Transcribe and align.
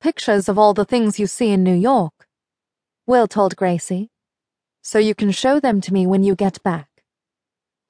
pictures 0.00 0.48
of 0.48 0.58
all 0.58 0.74
the 0.74 0.84
things 0.84 1.18
you 1.20 1.26
see 1.26 1.50
in 1.50 1.62
New 1.62 1.74
York, 1.74 2.26
Will 3.06 3.26
told 3.26 3.56
Gracie, 3.56 4.10
so 4.82 4.98
you 4.98 5.14
can 5.14 5.30
show 5.30 5.60
them 5.60 5.80
to 5.82 5.92
me 5.92 6.06
when 6.06 6.22
you 6.22 6.34
get 6.34 6.62
back. 6.62 6.88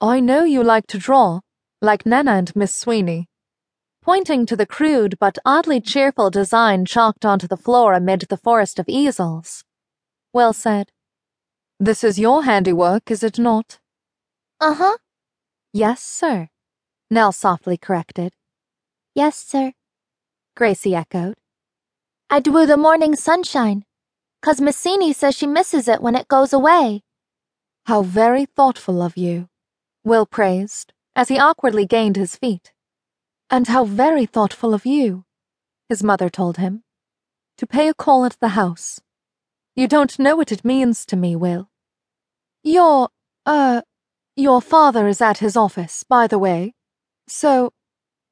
I 0.01 0.19
know 0.21 0.45
you 0.45 0.63
like 0.65 0.87
to 0.89 0.99
draw, 0.99 1.41
like 1.81 2.07
Nana 2.07 2.33
and 2.33 2.57
Miss 2.57 2.75
Sweeney. 2.75 3.29
Pointing 4.03 4.47
to 4.47 4.57
the 4.57 4.67
crude 4.67 5.17
but 5.21 5.39
oddly 5.45 5.81
cheerful 5.81 6.31
design 6.31 6.85
chalked 6.85 7.25
onto 7.25 7.47
the 7.47 7.57
floor 7.57 7.93
amid 7.93 8.23
the 8.23 8.37
forest 8.37 8.79
of 8.79 8.89
easels, 8.89 9.63
Will 10.33 10.53
said, 10.53 10.91
This 11.79 12.03
is 12.03 12.19
your 12.19 12.45
handiwork, 12.45 13.11
is 13.11 13.23
it 13.23 13.39
not? 13.39 13.79
Uh 14.59 14.75
huh. 14.75 14.97
Yes, 15.73 16.03
sir, 16.03 16.49
Nell 17.11 17.33
softly 17.33 17.77
corrected. 17.77 18.33
Yes, 19.15 19.37
sir, 19.37 19.73
Gracie 20.57 20.95
echoed. 20.95 21.40
I 22.33 22.39
drew 22.39 22.65
the 22.65 22.77
morning 22.77 23.17
sunshine, 23.17 23.85
'cause 24.41 24.61
Missini 24.61 25.13
says 25.13 25.35
she 25.35 25.49
misses 25.49 25.89
it 25.89 26.01
when 26.01 26.15
it 26.15 26.29
goes 26.29 26.53
away. 26.53 27.03
How 27.87 28.03
very 28.03 28.47
thoughtful 28.47 29.03
of 29.03 29.17
you, 29.17 29.49
Will 30.05 30.27
praised, 30.27 30.93
as 31.17 31.27
he 31.27 31.41
awkwardly 31.41 31.87
gained 31.87 32.15
his 32.15 32.37
feet. 32.37 32.73
And 33.51 33.67
how 33.67 33.85
very 33.85 34.27
thoughtful 34.27 34.75
of 34.75 34.87
you, 34.87 35.25
his 35.89 36.05
mother 36.05 36.31
told 36.31 36.59
him, 36.59 36.85
to 37.57 37.67
pay 37.67 37.89
a 37.89 37.95
call 37.95 38.25
at 38.25 38.39
the 38.39 38.51
house. 38.51 39.01
You 39.75 39.89
don't 39.89 40.17
know 40.17 40.37
what 40.37 40.53
it 40.53 40.65
means 40.65 41.05
to 41.07 41.17
me, 41.17 41.35
Will. 41.35 41.69
Your, 42.63 43.09
uh, 43.45 43.83
your 44.37 44.63
father 44.63 45.09
is 45.09 45.21
at 45.21 45.39
his 45.39 45.57
office, 45.57 46.05
by 46.05 46.29
the 46.29 46.39
way, 46.39 46.75
so. 47.27 47.73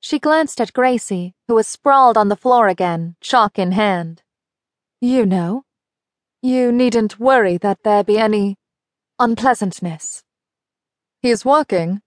She 0.01 0.19
glanced 0.19 0.61
at 0.61 0.73
Gracie, 0.73 1.35
who 1.49 1.55
was 1.55 1.67
sprawled 1.67 2.17
on 2.17 2.29
the 2.29 2.37
floor 2.37 2.69
again, 2.69 3.17
chalk 3.21 3.59
in 3.59 3.73
hand. 3.73 4.23
You 5.01 5.27
know. 5.27 5.65
You 6.41 6.71
needn't 6.71 7.19
worry 7.19 7.59
that 7.59 7.83
there 7.83 8.05
be 8.05 8.19
any 8.19 8.57
unpleasantness. 9.19 10.23
He's 11.21 11.45
working? 11.45 12.01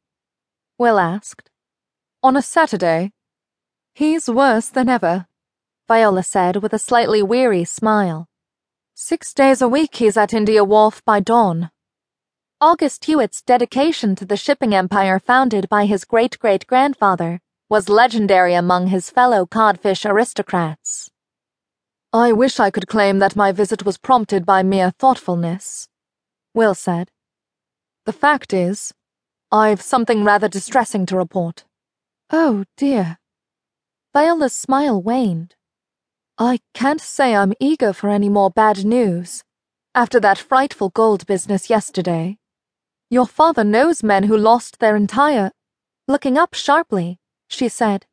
Will 0.77 0.99
asked. 0.99 1.49
On 2.23 2.37
a 2.37 2.41
Saturday? 2.41 3.11
He's 3.93 4.29
worse 4.29 4.69
than 4.69 4.87
ever, 4.87 5.27
Viola 5.87 6.23
said 6.23 6.57
with 6.57 6.71
a 6.73 6.79
slightly 6.79 7.21
weary 7.21 7.65
smile. 7.65 8.29
Six 8.95 9.33
days 9.33 9.61
a 9.61 9.67
week 9.67 9.95
he's 9.95 10.15
at 10.15 10.33
India 10.33 10.63
Wharf 10.63 11.03
by 11.03 11.19
dawn. 11.19 11.71
August 12.61 13.03
Hewitt's 13.05 13.41
dedication 13.41 14.15
to 14.15 14.25
the 14.25 14.37
shipping 14.37 14.73
empire 14.73 15.19
founded 15.19 15.67
by 15.67 15.85
his 15.85 16.05
great 16.05 16.39
great 16.39 16.65
grandfather 16.67 17.41
was 17.71 17.87
legendary 17.87 18.53
among 18.53 18.87
his 18.87 19.09
fellow 19.09 19.45
codfish 19.45 20.05
aristocrats. 20.05 21.09
I 22.11 22.33
wish 22.33 22.59
I 22.59 22.69
could 22.69 22.89
claim 22.89 23.19
that 23.19 23.37
my 23.37 23.53
visit 23.53 23.85
was 23.85 23.97
prompted 23.97 24.45
by 24.45 24.61
mere 24.61 24.91
thoughtfulness, 24.91 25.87
Will 26.53 26.75
said. 26.75 27.11
The 28.05 28.11
fact 28.11 28.51
is, 28.51 28.93
I've 29.53 29.81
something 29.81 30.25
rather 30.25 30.49
distressing 30.49 31.05
to 31.05 31.15
report. 31.15 31.63
Oh, 32.29 32.65
dear. 32.75 33.19
Viola's 34.13 34.53
smile 34.53 35.01
waned. 35.01 35.55
I 36.37 36.59
can't 36.73 36.99
say 36.99 37.33
I'm 37.33 37.53
eager 37.61 37.93
for 37.93 38.09
any 38.09 38.27
more 38.27 38.49
bad 38.49 38.83
news. 38.83 39.45
After 39.95 40.19
that 40.19 40.37
frightful 40.37 40.89
gold 40.89 41.25
business 41.25 41.69
yesterday. 41.69 42.37
Your 43.09 43.27
father 43.27 43.63
knows 43.63 44.03
men 44.03 44.23
who 44.23 44.35
lost 44.35 44.79
their 44.79 44.97
entire. 44.97 45.51
Looking 46.09 46.37
up 46.37 46.53
sharply, 46.53 47.20
she 47.51 47.69
said. 47.69 48.05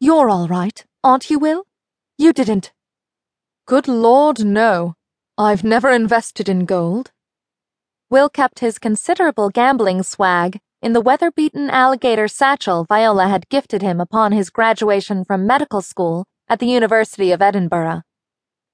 You're 0.00 0.28
all 0.30 0.48
right, 0.48 0.84
aren't 1.02 1.30
you, 1.30 1.38
Will? 1.38 1.64
You 2.18 2.32
didn't. 2.32 2.72
Good 3.66 3.88
Lord, 3.88 4.44
no. 4.44 4.94
I've 5.36 5.64
never 5.64 5.90
invested 5.90 6.48
in 6.48 6.64
gold. 6.64 7.12
Will 8.10 8.28
kept 8.28 8.60
his 8.60 8.78
considerable 8.78 9.50
gambling 9.50 10.02
swag 10.02 10.60
in 10.82 10.92
the 10.92 11.00
weather 11.00 11.30
beaten 11.30 11.70
alligator 11.70 12.28
satchel 12.28 12.84
Viola 12.84 13.26
had 13.26 13.48
gifted 13.48 13.80
him 13.80 14.00
upon 14.00 14.32
his 14.32 14.50
graduation 14.50 15.24
from 15.24 15.46
medical 15.46 15.80
school 15.80 16.26
at 16.46 16.58
the 16.58 16.66
University 16.66 17.32
of 17.32 17.40
Edinburgh. 17.40 18.02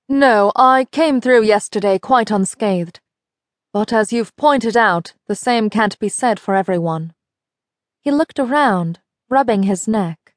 No, 0.08 0.50
I 0.56 0.86
came 0.90 1.20
through 1.20 1.44
yesterday 1.44 2.00
quite 2.00 2.32
unscathed. 2.32 2.98
But 3.72 3.92
as 3.92 4.12
you've 4.12 4.34
pointed 4.34 4.76
out, 4.76 5.14
the 5.28 5.36
same 5.36 5.70
can't 5.70 5.96
be 6.00 6.08
said 6.08 6.40
for 6.40 6.56
everyone. 6.56 7.12
He 8.00 8.10
looked 8.10 8.40
around, 8.40 8.98
rubbing 9.30 9.62
his 9.62 9.86
neck. 9.86 10.34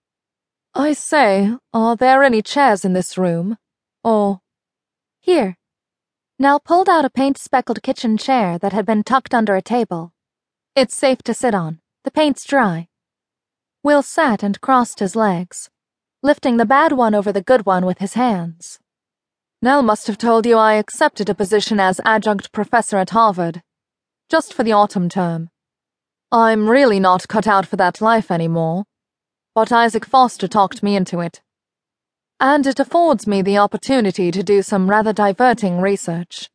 I 0.76 0.94
say, 0.94 1.52
are 1.74 1.96
there 1.96 2.24
any 2.24 2.42
chairs 2.42 2.86
in 2.86 2.94
this 2.94 3.18
room? 3.18 3.58
Or. 4.04 4.42
Here. 5.20 5.58
Nell 6.38 6.60
pulled 6.60 6.88
out 6.88 7.06
a 7.06 7.10
paint 7.10 7.38
speckled 7.38 7.82
kitchen 7.82 8.18
chair 8.18 8.58
that 8.60 8.74
had 8.74 8.86
been 8.86 9.04
tucked 9.04 9.34
under 9.34 9.56
a 9.56 9.62
table. 9.62 10.14
It's 10.76 10.96
safe 10.96 11.24
to 11.24 11.34
sit 11.34 11.56
on. 11.56 11.80
The 12.04 12.12
paint's 12.12 12.46
dry. 12.46 12.88
Will 13.84 14.02
sat 14.02 14.44
and 14.44 14.62
crossed 14.62 15.00
his 15.00 15.16
legs, 15.16 15.70
lifting 16.22 16.58
the 16.58 16.66
bad 16.66 16.92
one 16.92 17.16
over 17.16 17.32
the 17.32 17.42
good 17.42 17.66
one 17.66 17.86
with 17.86 18.00
his 18.00 18.14
hands. 18.14 18.80
Nell 19.62 19.82
must 19.82 20.08
have 20.08 20.18
told 20.18 20.46
you 20.46 20.58
I 20.58 20.74
accepted 20.74 21.30
a 21.30 21.36
position 21.36 21.80
as 21.80 22.02
adjunct 22.04 22.52
professor 22.52 22.98
at 22.98 23.12
Harvard, 23.12 23.64
just 24.30 24.54
for 24.54 24.64
the 24.64 24.74
autumn 24.74 25.10
term. 25.10 25.50
I'm 26.36 26.68
really 26.68 27.00
not 27.00 27.28
cut 27.28 27.46
out 27.46 27.68
for 27.68 27.76
that 27.76 28.02
life 28.02 28.32
anymore, 28.32 28.86
but 29.54 29.72
Isaac 29.72 30.04
Foster 30.04 30.48
talked 30.48 30.82
me 30.82 30.96
into 30.96 31.20
it. 31.20 31.44
And 32.40 32.66
it 32.66 32.80
affords 32.80 33.28
me 33.28 33.44
the 33.44 33.60
opportunity 33.60 34.32
to 34.32 34.42
do 34.42 34.64
some 34.64 34.90
rather 34.90 35.14
diverting 35.14 35.80
research. 35.80 36.50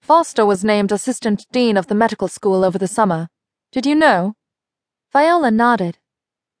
Foster 0.00 0.44
was 0.44 0.64
named 0.64 0.90
assistant 0.90 1.46
dean 1.52 1.76
of 1.76 1.86
the 1.86 1.94
medical 1.94 2.26
school 2.26 2.64
over 2.64 2.78
the 2.78 2.88
summer. 2.88 3.28
Did 3.70 3.86
you 3.86 3.94
know? 3.94 4.34
Viola 5.12 5.52
nodded. 5.52 5.98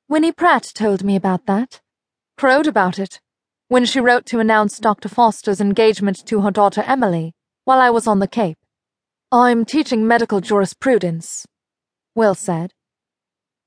Winnie 0.08 0.30
Pratt 0.30 0.70
told 0.72 1.02
me 1.02 1.16
about 1.16 1.46
that. 1.46 1.80
Crowed 2.38 2.68
about 2.68 2.96
it 2.96 3.20
when 3.66 3.84
she 3.84 3.98
wrote 3.98 4.24
to 4.26 4.38
announce 4.38 4.78
Dr. 4.78 5.08
Foster's 5.08 5.60
engagement 5.60 6.24
to 6.26 6.42
her 6.42 6.52
daughter 6.52 6.84
Emily 6.86 7.32
while 7.64 7.80
I 7.80 7.90
was 7.90 8.06
on 8.06 8.20
the 8.20 8.28
Cape. 8.28 8.58
I'm 9.32 9.64
teaching 9.64 10.06
medical 10.06 10.40
jurisprudence, 10.40 11.44
Will 12.14 12.34
said. 12.34 12.74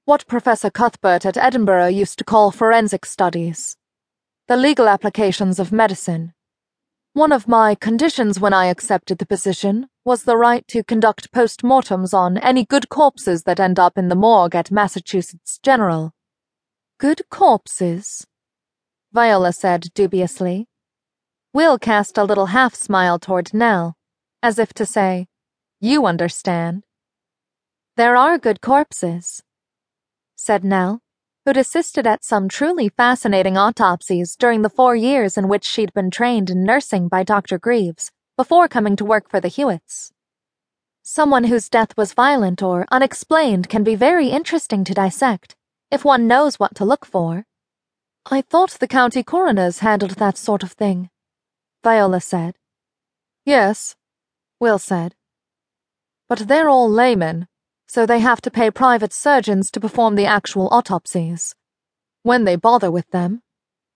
What 0.05 0.27
Professor 0.27 0.69
Cuthbert 0.69 1.25
at 1.25 1.35
Edinburgh 1.35 1.87
used 1.87 2.19
to 2.19 2.23
call 2.23 2.51
forensic 2.51 3.05
studies. 3.05 3.75
The 4.47 4.55
legal 4.55 4.87
applications 4.87 5.59
of 5.59 5.71
medicine. 5.71 6.33
One 7.13 7.31
of 7.31 7.47
my 7.47 7.73
conditions 7.73 8.39
when 8.39 8.53
I 8.53 8.67
accepted 8.67 9.17
the 9.17 9.25
position 9.25 9.87
was 10.03 10.23
the 10.23 10.37
right 10.37 10.67
to 10.67 10.83
conduct 10.83 11.31
post-mortems 11.31 12.13
on 12.13 12.37
any 12.37 12.65
good 12.65 12.89
corpses 12.89 13.43
that 13.43 13.59
end 13.59 13.79
up 13.79 13.97
in 13.97 14.09
the 14.09 14.15
morgue 14.15 14.53
at 14.53 14.69
Massachusetts 14.69 15.57
General. 15.63 16.13
Good 16.99 17.23
corpses? 17.31 18.27
Viola 19.11 19.53
said 19.53 19.87
dubiously. 19.95 20.67
Will 21.51 21.79
cast 21.79 22.17
a 22.17 22.23
little 22.23 22.47
half 22.47 22.75
smile 22.75 23.17
toward 23.17 23.53
Nell, 23.53 23.95
as 24.43 24.59
if 24.59 24.71
to 24.75 24.85
say, 24.85 25.25
You 25.79 26.05
understand. 26.05 26.83
There 27.97 28.17
are 28.17 28.37
good 28.37 28.59
corpses, 28.59 29.41
said 30.35 30.65
Nell, 30.65 30.99
who'd 31.45 31.55
assisted 31.55 32.05
at 32.05 32.25
some 32.25 32.49
truly 32.49 32.89
fascinating 32.89 33.55
autopsies 33.55 34.35
during 34.35 34.63
the 34.63 34.69
four 34.69 34.97
years 34.97 35.37
in 35.37 35.47
which 35.47 35.63
she'd 35.63 35.93
been 35.93 36.11
trained 36.11 36.49
in 36.49 36.65
nursing 36.65 37.07
by 37.07 37.23
Dr. 37.23 37.57
Greaves 37.57 38.11
before 38.35 38.67
coming 38.67 38.97
to 38.97 39.05
work 39.05 39.29
for 39.29 39.39
the 39.39 39.47
Hewitts. 39.47 40.11
Someone 41.03 41.45
whose 41.45 41.69
death 41.69 41.95
was 41.95 42.11
violent 42.11 42.61
or 42.61 42.85
unexplained 42.91 43.69
can 43.69 43.85
be 43.85 43.95
very 43.95 44.27
interesting 44.27 44.83
to 44.83 44.93
dissect, 44.93 45.55
if 45.89 46.03
one 46.03 46.27
knows 46.27 46.59
what 46.59 46.75
to 46.75 46.83
look 46.83 47.05
for. 47.05 47.45
I 48.29 48.41
thought 48.41 48.71
the 48.71 48.89
county 48.89 49.23
coroners 49.23 49.79
handled 49.79 50.17
that 50.17 50.37
sort 50.37 50.63
of 50.63 50.73
thing, 50.73 51.11
Viola 51.81 52.19
said. 52.19 52.55
Yes, 53.45 53.95
Will 54.59 54.79
said. 54.79 55.15
But 56.27 56.49
they're 56.49 56.67
all 56.67 56.89
laymen, 56.89 57.47
so 57.87 58.05
they 58.05 58.19
have 58.19 58.41
to 58.41 58.51
pay 58.51 58.71
private 58.71 59.13
surgeons 59.13 59.71
to 59.71 59.79
perform 59.79 60.15
the 60.15 60.25
actual 60.25 60.67
autopsies. 60.71 61.55
When 62.23 62.43
they 62.43 62.55
bother 62.55 62.91
with 62.91 63.09
them. 63.11 63.41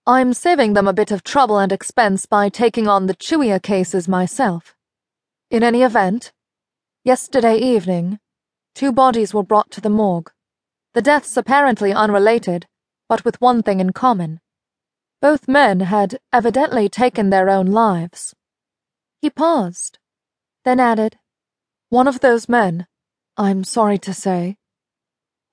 I'm 0.06 0.34
saving 0.34 0.74
them 0.74 0.88
a 0.88 0.94
bit 0.94 1.12
of 1.12 1.24
trouble 1.24 1.60
and 1.60 1.72
expense 1.72 2.26
by 2.26 2.50
taking 2.50 2.88
on 2.88 3.06
the 3.06 3.16
chewier 3.16 3.62
cases 3.62 4.08
myself. 4.08 4.76
In 5.52 5.64
any 5.64 5.84
event, 5.84 6.32
yesterday 7.04 7.58
evening, 7.58 8.20
two 8.76 8.92
bodies 8.92 9.34
were 9.34 9.44
brought 9.44 9.72
to 9.72 9.82
the 9.82 9.90
morgue. 9.90 10.32
The 10.94 11.02
deaths 11.02 11.38
apparently 11.38 11.94
unrelated 11.94 12.66
but 13.10 13.26
with 13.26 13.42
one 13.42 13.64
thing 13.64 13.82
in 13.82 13.92
common. 13.92 14.40
Both 15.20 15.48
men 15.48 15.82
had 15.82 16.20
evidently 16.32 16.88
taken 16.88 17.30
their 17.30 17.50
own 17.50 17.66
lives. 17.66 18.36
He 19.20 19.30
paused, 19.30 19.98
then 20.64 20.80
added, 20.80 21.18
One 21.90 22.08
of 22.08 22.22
those 22.22 22.48
men, 22.48 22.88
I'm 23.42 23.64
sorry 23.64 23.98
to 24.00 24.14
say, 24.14 24.58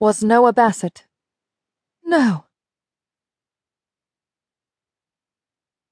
was 0.00 0.20
Noah 0.20 0.52
Bassett. 0.52 1.06
No, 2.04 2.45